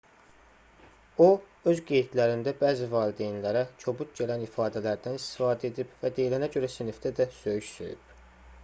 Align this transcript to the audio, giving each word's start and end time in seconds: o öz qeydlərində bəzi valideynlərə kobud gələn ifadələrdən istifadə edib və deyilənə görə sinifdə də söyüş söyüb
o 1.25 1.27
öz 1.71 1.81
qeydlərində 1.89 2.53
bəzi 2.63 2.87
valideynlərə 2.95 3.61
kobud 3.85 4.17
gələn 4.21 4.47
ifadələrdən 4.47 5.21
istifadə 5.21 5.71
edib 5.73 5.95
və 6.03 6.13
deyilənə 6.19 6.53
görə 6.59 6.73
sinifdə 6.79 7.15
də 7.23 7.31
söyüş 7.43 7.73
söyüb 7.79 8.21